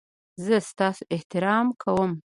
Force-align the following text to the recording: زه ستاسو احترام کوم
زه 0.45 0.55
ستاسو 0.69 1.03
احترام 1.15 1.67
کوم 1.81 2.11